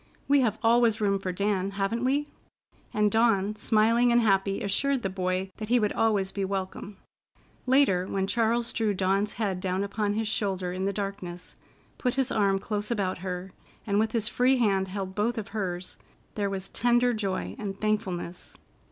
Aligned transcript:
We 0.27 0.39
have 0.41 0.57
always 0.63 0.99
room 0.99 1.19
for 1.19 1.31
Dan, 1.31 1.69
haven't 1.73 2.03
we?" 2.03 2.27
And 2.91 3.11
Dawn, 3.11 3.55
smiling 3.55 4.11
and 4.11 4.19
happy, 4.19 4.61
assured 4.63 5.03
the 5.03 5.11
boy 5.11 5.51
that 5.57 5.69
he 5.69 5.79
would 5.79 5.93
always 5.93 6.31
be 6.31 6.43
welcome. 6.43 6.97
Later, 7.67 8.07
when 8.07 8.25
Charles 8.25 8.71
drew 8.71 8.95
Dawn's 8.95 9.33
head 9.33 9.59
down 9.59 9.83
upon 9.83 10.15
his 10.15 10.27
shoulder 10.27 10.73
in 10.73 10.85
the 10.85 10.91
darkness, 10.91 11.55
put 11.99 12.15
his 12.15 12.31
arm 12.31 12.57
close 12.57 12.89
about 12.89 13.19
her, 13.19 13.51
and 13.85 13.99
with 13.99 14.13
his 14.13 14.27
free 14.27 14.57
hand 14.57 14.87
held 14.87 15.13
both 15.13 15.37
of 15.37 15.49
hers, 15.49 15.99
there 16.33 16.49
was 16.49 16.69
tender 16.69 17.13
joy 17.13 17.55
and 17.59 17.79
thankfulness. 17.79 18.57